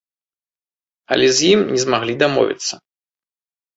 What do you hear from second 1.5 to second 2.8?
ім не змаглі дамовіцца.